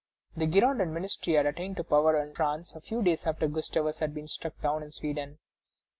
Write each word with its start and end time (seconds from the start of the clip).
The 0.35 0.47
Girondin 0.47 0.91
ministry 0.95 1.35
attained 1.35 1.77
to 1.77 1.83
power 1.83 2.19
in 2.23 2.33
France 2.33 2.73
a 2.73 2.81
few 2.81 3.03
days 3.03 3.27
after 3.27 3.47
Gustavus 3.47 3.99
had 3.99 4.15
been 4.15 4.25
struck 4.25 4.59
down 4.59 4.81
in 4.81 4.91
Sweden. 4.91 5.37